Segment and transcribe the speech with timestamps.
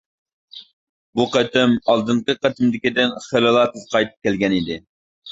[1.17, 4.79] بۇ قېتىم ئالدىنقى قېتىمدىكىدىن خېلىلا تېز قايتىپ كەلگەن ئىدى.